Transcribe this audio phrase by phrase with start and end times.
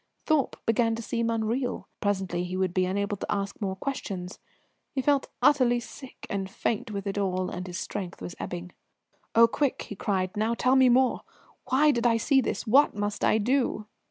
[0.25, 1.87] Thorpe began to seem unreal.
[1.99, 4.39] Presently he would be unable to ask more questions.
[4.95, 8.71] He felt utterly sick and faint with it all, and his strength was ebbing.
[9.35, 11.21] "Oh, quick!" he cried, "now tell me more.
[11.69, 12.65] Why did I see this?
[12.65, 13.85] What must I do?"